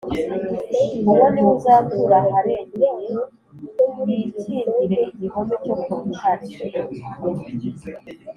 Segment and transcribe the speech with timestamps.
[1.11, 3.09] “Uwo ni we uzatura aharengeye
[4.07, 6.47] yikingire igihome cyo ku rutare